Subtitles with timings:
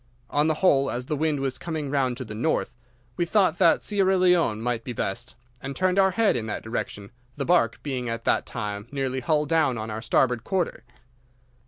[0.31, 2.73] On the whole, as the wind was coming round to the north,
[3.17, 7.11] we thought that Sierra Leone might be best, and turned our head in that direction,
[7.37, 10.83] the barque being at that time nearly hull down on our starboard quarter.